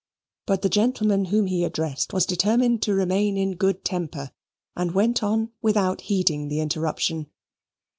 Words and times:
But 0.47 0.63
the 0.63 0.67
gentleman 0.69 1.25
whom 1.25 1.45
he 1.45 1.63
addressed 1.63 2.11
was 2.11 2.25
determined 2.25 2.81
to 2.81 2.95
remain 2.95 3.37
in 3.37 3.53
good 3.55 3.85
temper, 3.85 4.31
and 4.75 4.93
went 4.95 5.21
on 5.21 5.51
without 5.61 6.01
heeding 6.01 6.47
the 6.47 6.59
interruption. 6.59 7.29